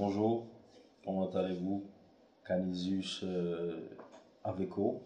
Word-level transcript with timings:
bonjour. 0.00 0.46
Comment 1.04 1.30
allez-vous? 1.32 1.84
Canisius 2.46 3.22
euh, 3.22 3.86
Aveco, 4.44 5.02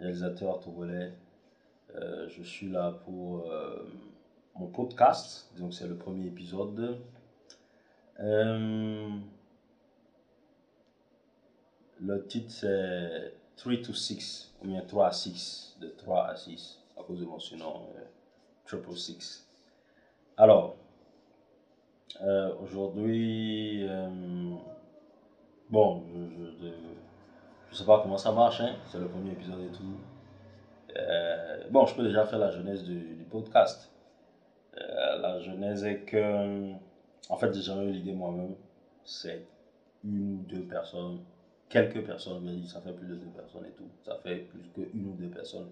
réalisateur 0.00 0.58
togolais. 0.58 1.12
Euh, 1.94 2.28
je 2.28 2.42
suis 2.42 2.68
là 2.68 2.90
pour 3.04 3.48
euh, 3.48 3.88
mon 4.56 4.66
podcast, 4.66 5.52
donc 5.56 5.72
c'est 5.72 5.86
le 5.86 5.94
premier 5.94 6.26
épisode. 6.26 6.98
Euh, 8.18 9.08
le 12.00 12.26
titre 12.26 12.50
c'est 12.50 13.34
3 13.54 13.72
to 13.84 13.92
6, 13.92 14.52
ou 14.64 14.66
bien 14.66 14.80
3 14.80 15.06
à 15.06 15.12
6, 15.12 15.76
de 15.80 15.86
3 15.90 16.26
à 16.26 16.34
6, 16.34 16.80
à 16.98 17.04
cause 17.04 17.20
de 17.20 17.24
mon 17.24 17.38
surnom, 17.38 17.86
Triple 18.64 18.96
Six. 18.96 19.46
Alors, 20.36 20.76
euh, 22.22 22.54
aujourd'hui, 22.62 23.86
euh, 23.88 24.08
bon, 25.70 26.02
je, 26.12 26.66
je 27.70 27.74
sais 27.76 27.84
pas 27.84 28.00
comment 28.02 28.16
ça 28.16 28.32
marche, 28.32 28.60
hein, 28.60 28.76
c'est 28.86 28.98
le 28.98 29.08
premier 29.08 29.32
épisode 29.32 29.60
et 29.60 29.76
tout. 29.76 29.96
Euh, 30.96 31.64
bon, 31.70 31.84
je 31.86 31.94
peux 31.94 32.04
déjà 32.04 32.24
faire 32.24 32.38
la 32.38 32.50
genèse 32.50 32.84
du, 32.84 33.26
podcast. 33.30 33.90
La 34.78 35.40
genèse 35.40 35.84
est 35.84 36.00
que, 36.00 36.72
en 37.28 37.36
fait, 37.36 37.52
j'ai 37.52 37.72
eu 37.72 37.90
l'idée 37.90 38.12
moi-même. 38.12 38.54
C'est 39.04 39.42
une 40.04 40.34
ou 40.34 40.42
deux 40.48 40.62
personnes, 40.62 41.18
quelques 41.68 42.04
personnes, 42.04 42.42
mais 42.44 42.66
ça 42.66 42.80
fait 42.80 42.92
plus 42.92 43.08
de 43.08 43.16
deux 43.16 43.30
personnes 43.34 43.64
et 43.66 43.72
tout. 43.72 43.88
Ça 44.04 44.16
fait 44.22 44.36
plus 44.36 44.62
que 44.74 44.88
une 44.94 45.08
ou 45.08 45.14
deux 45.14 45.28
personnes 45.28 45.68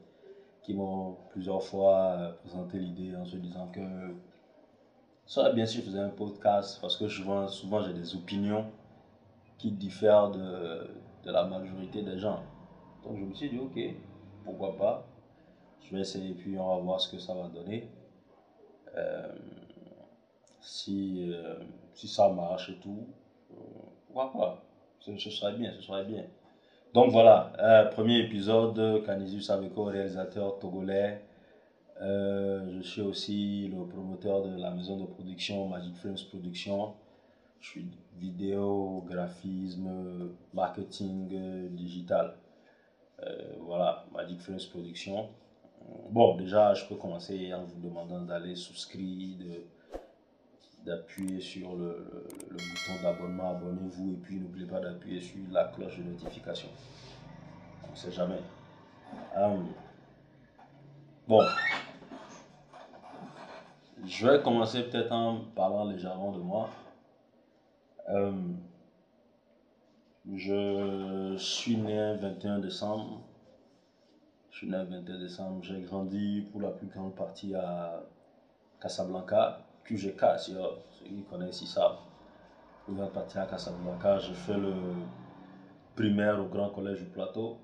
qui 0.63 0.75
m'ont 0.75 1.17
plusieurs 1.31 1.63
fois 1.63 2.35
présenté 2.41 2.79
l'idée 2.79 3.15
en 3.15 3.25
se 3.25 3.37
disant 3.37 3.69
que 3.69 3.81
serait 5.27 5.53
bien 5.53 5.67
si 5.67 5.79
je 5.79 5.83
faisais 5.83 6.01
un 6.01 6.11
podcast 6.11 6.79
parce 6.81 6.97
que 6.97 7.09
souvent, 7.09 7.49
souvent 7.49 7.83
j'ai 7.83 7.93
des 7.93 8.15
opinions 8.15 8.67
qui 9.59 9.71
diffèrent 9.71 10.31
de, 10.31 10.87
de 11.25 11.31
la 11.31 11.45
majorité 11.45 12.03
des 12.03 12.19
gens. 12.19 12.41
Donc 13.05 13.19
je 13.19 13.25
me 13.25 13.35
suis 13.35 13.51
dit, 13.51 13.59
ok, 13.59 13.79
pourquoi 14.45 14.77
pas? 14.77 15.07
Je 15.83 15.95
vais 15.95 16.03
essayer 16.03 16.33
puis 16.33 16.59
on 16.59 16.77
va 16.77 16.83
voir 16.83 17.01
ce 17.01 17.09
que 17.11 17.19
ça 17.19 17.35
va 17.35 17.49
donner. 17.49 17.89
Euh, 18.97 19.29
si, 20.61 21.31
euh, 21.33 21.55
si 21.95 22.09
ça 22.09 22.29
marche 22.29 22.71
et 22.71 22.77
tout, 22.77 23.07
euh, 23.53 23.55
pourquoi 24.07 24.33
pas? 24.33 24.63
Ce, 25.01 25.31
serait 25.31 25.53
bien, 25.53 25.71
ce 25.73 25.83
serait 25.83 26.05
bien. 26.05 26.25
Donc 26.95 27.11
voilà, 27.11 27.53
euh, 27.59 27.85
premier 27.87 28.21
épisode, 28.21 29.05
Canisius 29.05 29.51
Aveco, 29.51 29.85
réalisateur 29.85 30.59
togolais. 30.59 31.21
Euh, 32.03 32.77
je 32.77 32.83
suis 32.83 33.01
aussi 33.03 33.69
le 33.69 33.87
promoteur 33.87 34.43
de 34.43 34.61
la 34.61 34.71
maison 34.71 34.99
de 34.99 35.07
production 35.07 35.69
Magic 35.69 35.97
Frames 35.97 36.19
Production. 36.29 36.95
Je 37.61 37.69
suis 37.69 37.87
vidéo, 38.19 39.05
graphisme, 39.09 40.31
marketing 40.53 41.31
euh, 41.33 41.69
digital. 41.71 42.35
Euh, 43.23 43.55
voilà, 43.61 44.07
Magic 44.13 44.41
Frames 44.41 44.59
Production. 44.71 45.29
Bon, 46.11 46.37
déjà, 46.37 46.75
je 46.75 46.87
peux 46.87 46.97
commencer 46.97 47.53
en 47.55 47.65
vous 47.65 47.81
demandant 47.81 48.23
d'aller 48.23 48.57
souscrire, 48.57 49.37
d'appuyer 50.85 51.41
sur 51.41 51.77
le, 51.77 52.27
bouton 52.51 53.03
d'abonnement, 53.03 53.51
abonnez-vous, 53.51 54.15
et 54.15 54.17
puis 54.17 54.41
n'oubliez 54.41 54.67
pas 54.67 54.81
d'appuyer 54.81 55.21
sur 55.21 55.41
la 55.51 55.65
cloche 55.65 55.99
de 55.99 56.05
notification. 56.05 56.69
On 57.87 57.91
ne 57.91 57.97
sait 57.97 58.13
jamais. 58.13 58.41
Bon, 61.27 61.41
je 64.07 64.29
vais 64.29 64.43
commencer 64.43 64.83
peut-être 64.83 65.13
en 65.13 65.41
parlant 65.55 65.85
légèrement 65.85 66.33
de 66.33 66.41
moi. 66.41 66.69
Hum, 68.09 68.59
je 70.33 71.37
suis 71.39 71.77
né 71.77 71.99
un 71.99 72.17
21 72.17 72.59
décembre. 72.59 73.21
Je 74.51 74.59
suis 74.59 74.69
né 74.69 74.77
un 74.77 74.85
21 74.85 75.19
décembre. 75.19 75.63
J'ai 75.63 75.81
grandi 75.81 76.47
pour 76.51 76.61
la 76.61 76.71
plus 76.71 76.87
grande 76.87 77.15
partie 77.15 77.55
à 77.55 78.03
Casablanca, 78.81 79.61
QGK, 79.85 80.25
si 80.39 80.55
euh, 80.55 80.63
ceux 80.91 81.07
qui 81.07 81.23
connaissent 81.25 81.63
ici 81.63 81.67
savent. 81.67 81.99
Plus 82.85 82.95
grande 82.95 83.13
partie 83.13 83.39
à 83.39 83.47
Casablanca. 83.47 84.19
J'ai 84.19 84.35
fait 84.35 84.57
le 84.57 84.75
primaire 85.97 86.41
au 86.41 86.47
Grand 86.47 86.71
Collège 86.71 86.99
du 86.99 87.07
Plateau. 87.07 87.59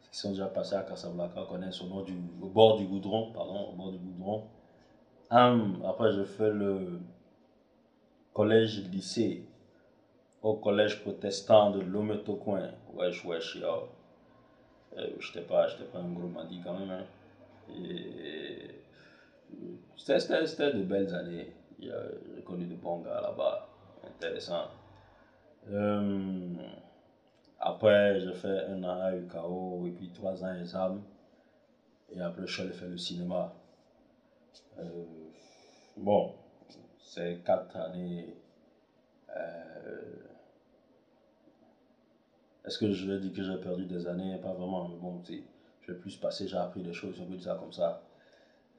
Ceux 0.00 0.10
qui 0.10 0.18
sont 0.18 0.30
déjà 0.30 0.46
passés 0.46 0.74
à 0.74 0.82
Casablanca 0.82 1.42
connaissent 1.48 1.80
au, 1.80 1.86
nord 1.86 2.04
du, 2.04 2.12
bord 2.12 2.76
du 2.76 2.84
goudron. 2.84 3.32
Pardon, 3.32 3.70
au 3.70 3.72
bord 3.72 3.92
du 3.92 3.98
goudron. 3.98 4.44
Après, 5.30 6.12
j'ai 6.12 6.24
fait 6.24 6.50
le 6.50 6.98
collège-lycée 8.34 9.44
au 10.42 10.54
collège 10.56 11.02
protestant 11.02 11.70
de 11.70 11.80
Lometokouin. 11.80 12.70
Wesh, 12.94 13.24
wesh, 13.24 13.56
yo. 13.56 13.88
Euh, 14.96 15.06
j'étais 15.20 15.42
pas, 15.46 15.68
pas 15.92 15.98
un 16.00 16.12
gros 16.12 16.26
bandit 16.26 16.60
quand 16.64 16.76
même. 16.76 16.90
hein. 16.90 17.04
Et 17.72 18.74
c'était, 19.96 20.72
de 20.72 20.82
belles 20.82 21.14
années. 21.14 21.52
J'ai 21.78 22.42
connu 22.44 22.64
de 22.66 22.74
bons 22.74 22.98
gars 23.00 23.20
là-bas. 23.20 23.68
Intéressant. 24.04 24.64
Après, 27.60 28.20
j'ai 28.20 28.32
fait 28.32 28.66
un 28.66 28.82
an 28.82 29.00
à 29.00 29.14
UKO 29.14 29.86
et 29.86 29.90
puis 29.90 30.10
trois 30.12 30.42
ans 30.42 30.48
à 30.48 30.58
ESAM. 30.58 31.02
Et 32.12 32.20
après, 32.20 32.46
je 32.46 32.52
suis 32.52 32.62
allé 32.62 32.72
faire 32.72 32.88
le 32.88 32.96
cinéma. 32.96 33.52
Euh, 34.78 35.04
bon, 35.96 36.32
c'est 36.98 37.42
quatre 37.44 37.76
années. 37.76 38.34
euh, 39.36 40.30
est-ce 42.64 42.78
que 42.78 42.90
je 42.92 43.10
vais 43.10 43.18
dire 43.18 43.32
que 43.32 43.42
j'ai 43.42 43.56
perdu 43.56 43.84
des 43.86 44.06
années? 44.06 44.36
Pas 44.38 44.52
vraiment, 44.52 44.86
mais 44.88 44.96
bon, 44.96 45.20
sais, 45.24 45.42
je 45.82 45.92
vais 45.92 45.98
plus 45.98 46.16
passer, 46.16 46.46
j'ai 46.46 46.56
appris 46.56 46.82
des 46.82 46.92
choses, 46.92 47.20
on 47.20 47.26
peut 47.26 47.34
dire 47.36 47.44
ça 47.52 47.56
comme 47.58 47.72
ça. 47.72 48.02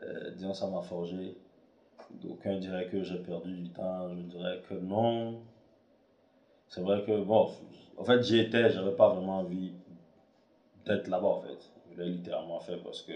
Euh, 0.04 0.32
disons, 0.32 0.54
ça 0.54 0.68
m'a 0.68 0.82
forgé. 0.82 1.38
D'aucuns 2.22 2.58
diraient 2.58 2.88
que 2.88 3.04
j'ai 3.04 3.18
perdu 3.20 3.54
du 3.54 3.70
temps, 3.70 4.10
je 4.10 4.22
dirais 4.24 4.62
que 4.70 4.76
non. 4.76 5.40
C'est 6.68 6.82
vrai 6.82 7.04
que, 7.04 7.22
bon, 7.22 7.52
en 7.98 8.04
fait, 8.04 8.24
j'y 8.24 8.40
étais, 8.40 8.70
j'avais 8.72 8.96
pas 8.96 9.10
vraiment 9.10 9.40
envie 9.40 9.74
d'être 10.86 11.08
là-bas, 11.08 11.28
en 11.28 11.40
fait. 11.42 11.72
Je 11.92 12.02
l'ai 12.02 12.10
littéralement 12.10 12.60
fait 12.60 12.78
parce 12.78 13.02
que 13.02 13.14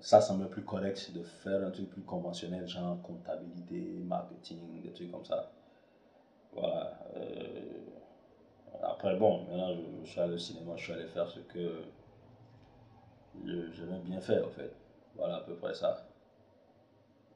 ça 0.00 0.20
semblait 0.20 0.48
plus 0.48 0.64
correct 0.64 1.12
de 1.14 1.22
faire 1.22 1.64
un 1.64 1.70
truc 1.70 1.90
plus 1.90 2.02
conventionnel, 2.02 2.66
genre 2.66 3.00
comptabilité, 3.02 4.02
marketing, 4.04 4.82
des 4.82 4.92
trucs 4.92 5.10
comme 5.10 5.24
ça. 5.24 5.52
Voilà. 6.52 6.98
euh, 7.16 7.82
après, 8.82 9.16
bon, 9.16 9.44
maintenant, 9.44 9.74
je, 10.02 10.10
suis 10.10 10.20
allé 10.20 10.34
au 10.34 10.38
cinéma, 10.38 10.72
je 10.76 10.82
suis 10.82 10.92
allé 10.92 11.06
faire 11.06 11.28
ce 11.28 11.40
que 11.40 11.84
j'aimais 13.44 14.00
bien 14.04 14.20
faire, 14.20 14.46
en 14.46 14.50
fait. 14.50 14.74
Voilà, 15.14 15.36
à 15.36 15.40
peu 15.40 15.54
près 15.54 15.74
ça. 15.74 16.06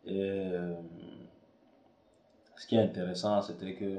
Et 0.05 0.21
euh, 0.23 0.75
ce 2.57 2.67
qui 2.67 2.77
est 2.77 2.81
intéressant, 2.81 3.43
c'était 3.43 3.75
que 3.75 3.99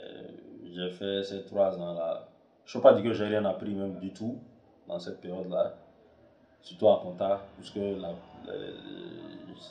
euh, 0.00 0.28
j'ai 0.64 0.90
fait 0.90 1.22
ces 1.22 1.44
trois 1.44 1.78
ans-là. 1.78 2.28
Je 2.64 2.76
ne 2.76 2.82
peux 2.82 2.88
pas 2.88 2.94
dire 2.94 3.04
que 3.04 3.12
j'ai 3.12 3.26
rien 3.26 3.44
appris 3.44 3.74
même 3.74 3.98
du 3.98 4.12
tout 4.12 4.38
dans 4.88 4.98
cette 4.98 5.20
période-là, 5.20 5.76
surtout 6.64 6.86
en 6.88 6.98
compta, 6.98 7.46
puisque 7.56 7.78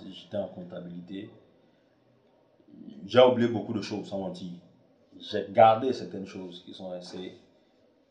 j'étais 0.09 0.37
en 0.37 0.47
comptabilité. 0.47 1.29
J'ai 3.05 3.19
oublié 3.19 3.49
beaucoup 3.49 3.73
de 3.73 3.81
choses, 3.81 4.07
sans 4.07 4.19
mentir. 4.19 4.49
J'ai 5.19 5.45
gardé 5.49 5.93
certaines 5.93 6.25
choses 6.25 6.63
qui 6.65 6.73
sont 6.73 6.89
restées 6.89 7.33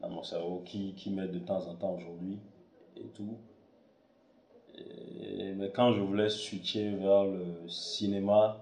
dans 0.01 0.09
mon 0.09 0.23
cerveau, 0.23 0.63
qui, 0.65 0.95
qui 0.95 1.11
m'aident 1.11 1.33
de 1.33 1.39
temps 1.41 1.67
en 1.69 1.75
temps 1.75 1.95
aujourd'hui 1.95 2.39
et 2.97 3.07
tout. 3.15 3.37
Mais 5.57 5.71
quand 5.71 5.93
je 5.93 6.01
voulais 6.01 6.29
switcher 6.29 6.91
vers 6.95 7.25
le 7.25 7.69
cinéma, 7.69 8.59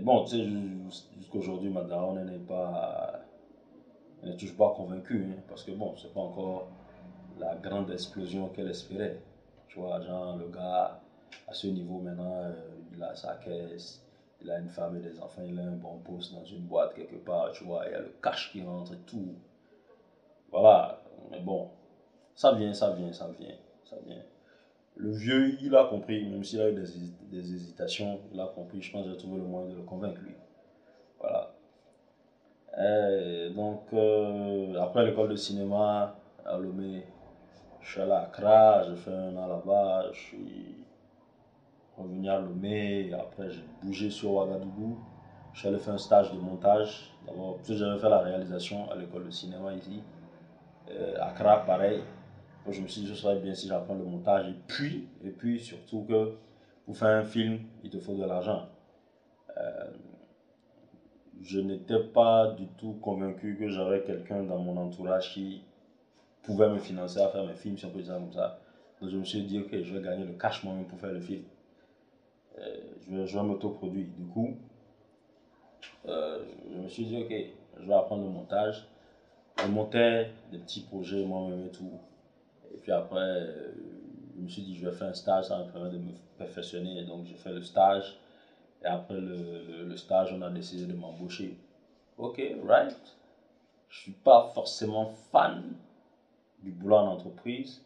bon, 0.00 0.24
tu 0.24 0.36
sais, 0.36 0.44
jus- 0.44 1.04
jusqu'aujourd'hui, 1.18 1.70
ma 1.70 1.82
daronne 1.82 2.24
n'est 2.24 2.38
pas, 2.38 3.20
n'est 4.22 4.36
toujours 4.36 4.56
pas 4.56 4.74
convaincue, 4.76 5.24
hein, 5.30 5.40
parce 5.48 5.64
que 5.64 5.72
bon, 5.72 5.94
c'est 5.96 6.12
pas 6.12 6.20
encore 6.20 6.68
la 7.40 7.56
grande 7.56 7.90
explosion 7.90 8.48
qu'elle 8.48 8.70
espérait. 8.70 9.20
Tu 9.68 9.78
vois, 9.78 10.00
genre, 10.00 10.36
le 10.36 10.48
gars, 10.48 11.00
à 11.48 11.52
ce 11.52 11.66
niveau 11.66 11.98
maintenant, 11.98 12.42
euh, 12.42 12.52
il 12.92 13.02
a 13.02 13.14
sa 13.14 13.34
caisse, 13.36 14.04
il 14.42 14.50
a 14.50 14.58
une 14.58 14.68
femme 14.68 14.96
et 14.96 15.00
des 15.00 15.20
enfants, 15.20 15.42
il 15.44 15.58
a 15.58 15.62
un 15.62 15.76
bon 15.76 15.98
poste 15.98 16.34
dans 16.34 16.44
une 16.44 16.62
boîte 16.62 16.94
quelque 16.94 17.16
part, 17.16 17.52
tu 17.52 17.64
vois, 17.64 17.86
il 17.86 17.92
y 17.92 17.94
a 17.94 18.00
le 18.00 18.12
cash 18.22 18.52
qui 18.52 18.62
rentre 18.62 18.92
et 18.92 18.98
tout. 19.06 19.34
Voilà, 20.50 21.00
mais 21.30 21.40
bon, 21.40 21.70
ça 22.34 22.52
vient, 22.52 22.72
ça 22.72 22.92
vient, 22.92 23.12
ça 23.12 23.28
vient, 23.38 23.54
ça 23.84 23.96
vient. 24.04 24.22
Le 24.96 25.12
vieux, 25.12 25.56
il 25.62 25.74
a 25.76 25.84
compris, 25.84 26.28
même 26.28 26.42
s'il 26.44 26.60
a 26.60 26.68
eu 26.68 26.74
des, 26.74 26.86
des 27.30 27.54
hésitations, 27.54 28.20
il 28.32 28.40
a 28.40 28.46
compris. 28.46 28.82
Je 28.82 28.92
pense 28.92 29.06
que 29.06 29.12
j'ai 29.12 29.16
trouvé 29.16 29.38
le 29.38 29.44
moyen 29.44 29.68
de 29.68 29.76
le 29.76 29.82
convaincre, 29.82 30.20
lui. 30.20 30.34
Voilà. 31.18 31.54
Et 32.78 33.50
donc, 33.54 33.82
euh, 33.92 34.74
après 34.80 35.06
l'école 35.06 35.30
de 35.30 35.36
cinéma 35.36 36.16
à 36.44 36.58
Lomé, 36.58 37.04
je 37.80 37.92
suis 37.92 38.00
allé 38.00 38.12
à 38.12 38.22
Accra, 38.22 38.82
j'ai 38.84 38.96
fait 38.96 39.12
un 39.12 39.36
an 39.36 39.46
là-bas, 39.46 40.06
je 40.12 40.18
suis 40.18 40.80
revenir 42.00 42.34
à 42.34 42.40
Lomé. 42.40 43.12
Après, 43.12 43.50
j'ai 43.50 43.64
bougé 43.82 44.10
sur 44.10 44.32
Ouagadougou. 44.32 44.98
Je 45.52 45.60
suis 45.60 45.68
allé 45.68 45.78
faire 45.78 45.94
un 45.94 45.98
stage 45.98 46.32
de 46.32 46.38
montage. 46.38 47.12
D'abord, 47.26 47.56
parce 47.56 47.68
que 47.68 47.74
j'avais 47.74 47.98
fait 47.98 48.08
la 48.08 48.20
réalisation 48.20 48.90
à 48.90 48.96
l'école 48.96 49.26
de 49.26 49.30
cinéma 49.30 49.72
ici. 49.74 50.02
Euh, 50.90 51.14
Accra, 51.20 51.64
pareil. 51.64 52.02
Je 52.68 52.80
me 52.80 52.86
suis 52.86 53.02
dit, 53.02 53.08
ce 53.08 53.14
serait 53.14 53.38
bien 53.40 53.54
si 53.54 53.68
j'apprends 53.68 53.94
le 53.94 54.04
montage. 54.04 54.48
Et 54.48 54.56
puis, 54.66 55.08
et 55.24 55.30
puis 55.30 55.58
surtout 55.58 56.04
que 56.08 56.34
pour 56.84 56.96
faire 56.96 57.18
un 57.18 57.24
film, 57.24 57.60
il 57.82 57.90
te 57.90 57.98
faut 57.98 58.14
de 58.14 58.24
l'argent. 58.24 58.66
Euh, 59.56 59.90
je 61.42 61.58
n'étais 61.58 61.98
pas 61.98 62.52
du 62.52 62.66
tout 62.78 62.92
convaincu 63.00 63.56
que 63.58 63.68
j'avais 63.68 64.02
quelqu'un 64.02 64.42
dans 64.42 64.58
mon 64.58 64.76
entourage 64.76 65.32
qui 65.32 65.62
pouvait 66.50 66.68
me 66.68 66.78
financer 66.78 67.20
à 67.20 67.28
faire 67.28 67.44
mes 67.44 67.54
films, 67.54 67.78
si 67.78 67.86
on 67.86 67.90
peut 67.90 68.02
dire 68.02 68.14
comme 68.14 68.32
ça. 68.32 68.58
Donc 69.00 69.10
je 69.10 69.16
me 69.16 69.24
suis 69.24 69.42
dit, 69.42 69.60
ok, 69.60 69.70
je 69.82 69.94
vais 69.94 70.02
gagner 70.02 70.24
le 70.24 70.34
cash 70.34 70.64
moi-même 70.64 70.84
pour 70.86 70.98
faire 70.98 71.12
le 71.12 71.20
film. 71.20 71.42
Euh, 72.58 72.76
je 73.00 73.16
vais, 73.16 73.26
je 73.26 73.38
vais 73.38 73.44
m'autoproduire. 73.44 74.06
Du 74.16 74.26
coup, 74.26 74.56
euh, 76.06 76.42
je 76.72 76.78
me 76.78 76.88
suis 76.88 77.04
dit, 77.04 77.16
ok, 77.22 77.32
je 77.80 77.86
vais 77.86 77.94
apprendre 77.94 78.24
le 78.24 78.30
montage. 78.30 78.86
Je 79.62 79.68
montais 79.68 80.30
des 80.50 80.58
petits 80.58 80.82
projets 80.82 81.24
moi-même 81.24 81.66
et 81.66 81.70
tout. 81.70 81.92
Et 82.74 82.78
puis 82.78 82.92
après, 82.92 83.20
euh, 83.20 83.72
je 84.36 84.42
me 84.42 84.48
suis 84.48 84.62
dit, 84.62 84.76
je 84.76 84.88
vais 84.88 84.94
faire 84.94 85.08
un 85.08 85.14
stage, 85.14 85.46
ça 85.46 85.58
me 85.58 85.70
permet 85.70 85.90
de 85.90 85.98
me 85.98 86.12
perfectionner. 86.36 87.04
Donc 87.04 87.24
j'ai 87.26 87.34
fait 87.34 87.52
le 87.52 87.62
stage. 87.62 88.18
Et 88.82 88.86
après 88.86 89.14
le, 89.14 89.84
le, 89.84 89.96
stage, 89.96 90.32
on 90.32 90.40
a 90.42 90.50
décidé 90.50 90.86
de 90.90 90.96
m'embaucher. 90.96 91.58
Ok, 92.16 92.42
right. 92.66 92.96
Je 93.88 94.00
suis 94.00 94.12
pas 94.12 94.50
forcément 94.54 95.06
fan 95.30 95.62
du 96.62 96.70
boulot 96.72 96.96
en 96.96 97.06
entreprise. 97.06 97.82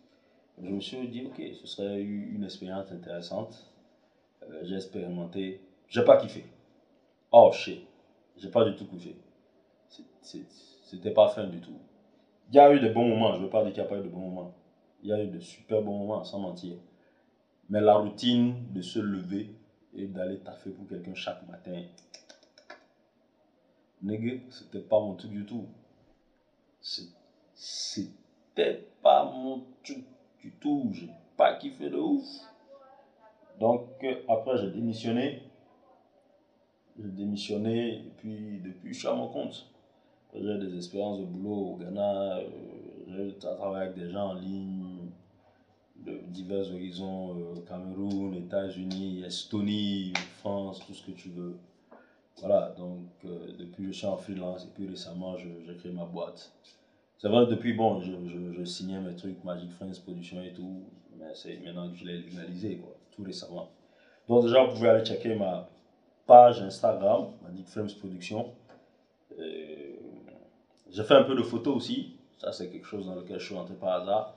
Je 0.63 0.69
me 0.69 0.81
suis 0.81 1.09
dit, 1.09 1.25
ok, 1.27 1.43
ce 1.61 1.67
serait 1.67 2.01
une 2.01 2.45
expérience 2.45 2.91
intéressante. 2.93 3.71
Euh, 4.43 4.61
j'ai 4.63 4.77
expérimenté. 4.77 5.61
J'ai 5.89 6.05
pas 6.05 6.17
kiffé. 6.17 6.45
Oh 7.33 7.51
shit. 7.53 7.83
J'ai 8.37 8.51
pas 8.51 8.65
du 8.65 8.75
tout 8.77 8.87
kiffé. 8.87 9.17
C'était 10.21 11.13
pas 11.13 11.29
fun 11.29 11.47
du 11.47 11.61
tout. 11.61 11.79
Il 12.51 12.57
y 12.57 12.59
a 12.59 12.73
eu 12.73 12.81
des 12.81 12.91
bons 12.91 13.09
moments, 13.09 13.35
je 13.35 13.43
veux 13.43 13.49
pas 13.49 13.63
dire 13.63 13.73
qu'il 13.73 13.83
n'y 13.83 13.87
a 13.87 13.91
pas 13.91 13.99
eu 13.99 14.03
de 14.03 14.09
bons 14.09 14.29
moments. 14.29 14.55
Il 15.03 15.09
y 15.09 15.13
a 15.13 15.23
eu 15.23 15.27
de 15.27 15.41
super 15.41 15.83
bons 15.83 15.99
moments, 15.99 16.25
sans 16.25 16.39
mentir. 16.39 16.77
Mais 17.69 17.81
la 17.81 17.97
routine 17.97 18.73
de 18.73 18.83
se 18.83 18.99
lever 18.99 19.51
et 19.95 20.07
d'aller 20.07 20.39
taffer 20.39 20.71
pour 20.71 20.87
quelqu'un 20.87 21.15
chaque 21.15 21.47
matin, 21.49 21.83
ce 24.07 24.39
c'était 24.51 24.81
pas 24.81 25.01
mon 25.01 25.15
truc 25.15 25.31
du 25.31 25.47
tout. 25.47 25.67
C'était 26.81 28.11
pas 29.03 29.25
mon 29.25 29.63
truc 29.83 30.05
du 30.41 30.51
tout. 30.53 30.91
J'ai 30.93 31.11
pas 31.37 31.55
kiffé 31.55 31.91
de 31.91 31.97
ouf. 31.97 32.25
Donc, 33.61 33.83
après, 34.29 34.59
j'ai 34.59 34.71
démissionné. 34.71 35.43
J'ai 36.99 37.09
démissionné 37.09 37.95
et 37.97 38.13
puis 38.17 38.61
depuis, 38.65 38.95
je 38.95 38.99
suis 39.01 39.09
à 39.09 39.15
mon 39.15 39.29
compte. 39.29 39.67
J'ai 40.35 40.59
des 40.59 40.77
expériences 40.77 41.21
de 41.21 41.25
boulot 41.25 41.73
au 41.73 41.77
Ghana. 41.77 42.39
Euh, 42.39 42.49
j'ai 43.09 43.39
travaillé 43.39 43.87
avec 43.87 43.97
des 43.97 44.11
gens 44.11 44.31
en 44.31 44.35
ligne 44.35 45.11
de 46.05 46.19
divers 46.29 46.73
horizons, 46.73 47.37
euh, 47.37 47.61
Cameroun, 47.69 48.35
États-Unis, 48.35 49.23
Estonie, 49.25 50.13
France, 50.39 50.81
tout 50.87 50.95
ce 50.95 51.07
que 51.07 51.13
tu 51.13 51.31
veux. 51.31 51.57
Voilà, 52.41 52.75
donc 52.77 53.07
euh, 53.25 53.53
depuis 53.59 53.87
je 53.87 53.93
suis 53.93 54.07
en 54.07 54.17
freelance 54.17 54.65
et 54.65 54.69
puis 54.75 54.89
récemment 54.89 55.37
j'ai 55.37 55.77
créé 55.77 55.93
ma 55.93 56.05
boîte. 56.05 56.53
C'est 57.19 57.29
vrai, 57.29 57.47
depuis, 57.47 57.73
bon, 57.73 58.01
je, 58.01 58.13
je, 58.59 58.65
signais 58.65 59.01
mes 59.01 59.15
trucs 59.15 59.43
Magic 59.45 59.71
Friends 59.73 60.01
Production 60.03 60.43
et 60.43 60.53
tout, 60.53 60.83
mais 61.17 61.35
c'est 61.35 61.57
maintenant 61.65 61.89
que 61.91 61.97
je 61.97 62.05
l'ai 62.05 62.23
finalisé, 62.23 62.77
quoi, 62.77 62.95
tout 63.13 63.23
récemment. 63.23 63.71
Donc 64.29 64.45
déjà, 64.45 64.65
vous 64.65 64.75
pouvez 64.75 64.89
aller 64.91 65.05
checker 65.05 65.35
ma 65.35 65.69
page 66.27 66.61
Instagram, 66.61 67.29
Magic 67.43 67.67
Friends 67.69 67.99
Production. 67.99 68.53
J'ai 70.91 71.03
fait 71.03 71.15
un 71.15 71.25
peu 71.25 71.35
de 71.35 71.43
photos 71.43 71.77
aussi, 71.77 72.15
ça 72.39 72.53
c'est 72.53 72.71
quelque 72.71 72.87
chose 72.87 73.07
dans 73.07 73.17
lequel 73.17 73.41
je 73.41 73.47
suis 73.47 73.57
entré 73.57 73.75
par 73.75 74.03
hasard. 74.03 74.35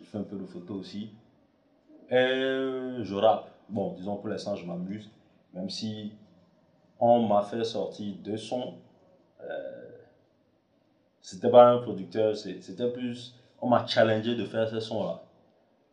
J'ai 0.00 0.06
fait 0.06 0.18
un 0.18 0.24
peu 0.24 0.36
de 0.36 0.44
photos 0.44 0.78
aussi. 0.78 1.10
Et 2.10 3.02
je 3.02 3.14
rappe. 3.14 3.50
Bon, 3.68 3.94
disons 3.94 4.16
pour 4.16 4.28
l'instant, 4.28 4.56
je 4.56 4.66
m'amuse. 4.66 5.10
Même 5.54 5.70
si 5.70 6.12
on 6.98 7.26
m'a 7.26 7.42
fait 7.42 7.64
sortir 7.64 8.14
deux 8.22 8.36
sons. 8.36 8.74
Euh, 9.42 9.85
c'était 11.26 11.50
pas 11.50 11.72
un 11.72 11.78
producteur, 11.78 12.36
c'était 12.36 12.92
plus. 12.92 13.34
On 13.60 13.68
m'a 13.68 13.84
challengé 13.84 14.36
de 14.36 14.44
faire 14.44 14.68
ces 14.70 14.80
sons-là. 14.80 15.24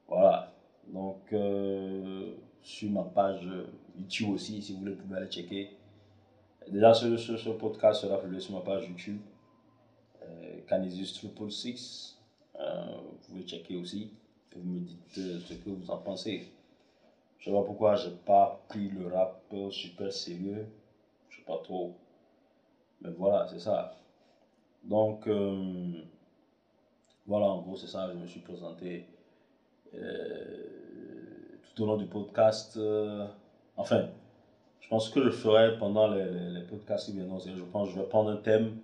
Voilà. 0.08 0.54
Donc, 0.88 1.22
euh, 1.34 2.36
sur 2.62 2.92
ma 2.92 3.02
page 3.02 3.50
YouTube 3.98 4.30
aussi, 4.30 4.62
si 4.62 4.74
vous 4.74 4.82
voulez, 4.82 4.92
vous 4.92 5.02
pouvez 5.02 5.18
aller 5.18 5.32
checker. 5.32 5.72
Déjà, 6.68 6.94
ce, 6.94 7.18
ce, 7.18 7.50
podcast 7.50 8.02
sera 8.02 8.20
publié 8.20 8.42
sur 8.42 8.54
ma 8.54 8.62
page 8.62 8.88
YouTube. 8.88 9.22
Euh, 10.22 10.60
Canisius 10.68 11.16
Triple 11.16 11.50
Six. 11.50 12.16
Euh, 12.60 12.96
vous 13.02 13.18
pouvez 13.28 13.42
checker 13.42 13.76
aussi. 13.78 14.12
Vous 14.56 14.62
me 14.62 14.82
dites 14.82 15.18
euh, 15.18 15.40
ce 15.40 15.56
que 15.56 15.72
vous 15.72 15.90
en 15.90 15.98
pensez. 15.98 16.48
Je 17.40 17.50
ne 17.50 17.56
sais 17.56 17.60
pas 17.60 17.66
pourquoi 17.66 17.96
j'ai 17.96 18.12
pas 18.12 18.64
pris 18.70 18.88
le 18.88 19.08
rap 19.08 19.52
super 19.72 20.14
sérieux. 20.14 20.68
Je 21.30 21.38
sais 21.38 21.44
pas 21.44 21.58
trop. 21.64 21.96
Mais 23.02 23.10
voilà, 23.18 23.48
c'est 23.48 23.58
ça. 23.60 23.96
Donc, 24.84 25.28
euh, 25.28 25.94
voilà, 27.26 27.48
en 27.48 27.62
gros, 27.62 27.76
c'est 27.76 27.88
ça. 27.88 28.10
Je 28.12 28.18
me 28.18 28.28
suis 28.28 28.42
présenté 28.42 29.06
tout 29.92 31.84
au 31.84 31.86
long 31.86 31.98
du 31.98 32.06
podcast. 32.06 32.80
enfin, 33.78 34.10
je 34.80 34.88
pense 34.90 35.10
que 35.10 35.24
je 35.24 35.30
ferai 35.30 35.78
pendant 35.78 36.08
les, 36.08 36.26
les, 36.26 36.62
podcasts 36.62 37.06
qui 37.06 37.14
viendront. 37.14 37.40
Je 37.40 37.64
pense 37.72 37.90
que 37.90 37.96
je 37.96 38.00
vais 38.00 38.08
prendre 38.08 38.32
un 38.32 38.38
thème 38.38 38.78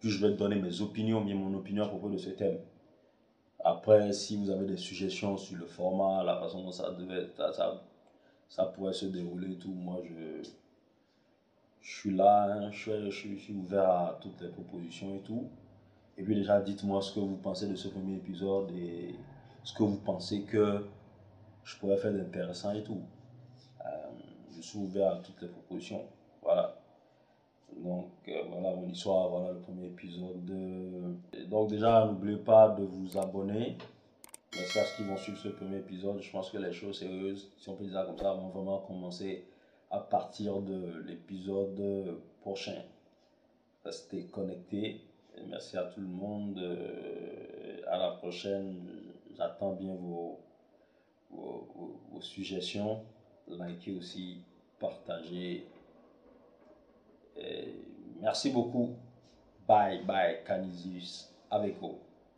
puis 0.00 0.10
je 0.10 0.24
vais 0.24 0.34
donner 0.34 0.56
mes 0.56 0.80
opinions, 0.80 1.20
bien 1.20 1.34
mon 1.34 1.56
opinion 1.56 1.84
à 1.84 1.88
propos 1.88 2.08
de 2.08 2.18
ce 2.18 2.30
thème. 2.30 2.58
Après, 3.64 4.12
si 4.12 4.36
vous 4.36 4.50
avez 4.50 4.66
des 4.66 4.76
suggestions 4.76 5.36
sur 5.36 5.56
le 5.56 5.66
format, 5.66 6.22
la 6.22 6.36
façon 6.36 6.62
dont 6.62 6.70
ça 6.70 6.90
devait, 6.92 7.28
ça, 7.36 7.82
ça 8.48 8.64
pourrait 8.66 8.92
se 8.92 9.06
dérouler 9.06 9.56
tout, 9.56 9.72
moi 9.72 10.00
je 10.04 10.48
suis 11.98 12.16
là, 12.16 12.70
je, 12.70 13.10
suis, 13.10 13.38
je, 13.38 13.52
ouvert 13.52 13.88
à 13.88 14.18
toutes 14.20 14.40
les 14.40 14.48
propositions 14.48 15.16
et 15.16 15.20
tout. 15.20 15.48
Et 16.16 16.22
puis 16.22 16.34
déjà, 16.34 16.60
dites-moi 16.60 17.00
ce 17.02 17.14
que 17.14 17.20
vous 17.20 17.36
pensez 17.36 17.68
de 17.68 17.76
ce 17.76 17.88
premier 17.88 18.16
épisode 18.16 18.70
et 18.72 19.14
ce 19.62 19.72
que 19.74 19.82
vous 19.82 19.98
pensez 19.98 20.42
que 20.42 20.86
je 21.64 21.76
pourrais 21.78 21.96
faire 21.96 22.12
d'intéressant 22.12 22.72
et 22.72 22.82
tout. 22.82 23.00
Euh, 23.84 23.90
je 24.56 24.60
suis 24.60 24.78
ouvert 24.78 25.12
à 25.12 25.16
toutes 25.16 25.40
les 25.42 25.48
propositions. 25.48 26.02
Voilà. 26.42 26.76
Donc 27.76 28.10
euh, 28.28 28.42
voilà 28.48 28.74
mon 28.74 28.88
histoire, 28.88 29.28
voilà 29.28 29.52
le 29.52 29.58
premier 29.60 29.86
épisode. 29.86 30.44
Donc 31.48 31.68
déjà, 31.68 32.06
n'oubliez 32.06 32.38
pas 32.38 32.70
de 32.70 32.84
vous 32.84 33.16
abonner. 33.18 33.76
Merci 34.54 34.78
à 34.78 34.84
ceux 34.84 34.96
qui 34.96 35.08
vont 35.08 35.16
suivre 35.16 35.38
ce 35.38 35.48
premier 35.48 35.76
épisode. 35.76 36.20
Je 36.20 36.30
pense 36.30 36.50
que 36.50 36.58
les 36.58 36.72
choses 36.72 36.98
sérieuses, 36.98 37.50
si 37.58 37.68
on 37.68 37.76
peut 37.76 37.84
dire 37.84 37.94
ça 37.94 38.04
comme 38.06 38.18
ça, 38.18 38.32
vont 38.32 38.48
vraiment 38.48 38.78
commencer 38.78 39.44
à 39.90 39.98
partir 39.98 40.60
de 40.60 41.02
l'épisode 41.06 42.20
prochain. 42.40 42.82
Restez 43.84 44.26
connectés. 44.26 45.00
merci 45.48 45.76
à 45.76 45.84
tout 45.84 46.00
le 46.00 46.06
monde. 46.06 46.58
Euh, 46.58 47.80
à 47.86 47.96
la 47.96 48.10
prochaine. 48.12 48.86
J'attends 49.36 49.72
bien 49.74 49.94
vos, 49.94 50.40
suggestions. 52.20 53.02
Likez 53.48 53.92
aussi, 53.92 54.38
partagez 54.80 55.64
merci 58.20 58.50
beaucoup. 58.50 58.96
Bye 59.66 60.04
bye 60.04 60.44
Canisius 60.44 61.30
avec 61.50 61.78
vous. 61.78 62.07